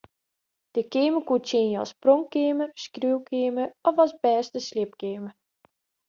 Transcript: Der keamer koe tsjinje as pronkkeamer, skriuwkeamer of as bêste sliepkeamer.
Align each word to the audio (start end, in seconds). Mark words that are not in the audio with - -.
Der 0.75 0.83
keamer 0.93 1.21
koe 1.27 1.39
tsjinje 1.47 1.77
as 1.83 1.91
pronkkeamer, 2.01 2.69
skriuwkeamer 2.83 3.67
of 3.89 3.95
as 4.03 4.13
bêste 4.23 4.59
sliepkeamer. 4.67 5.33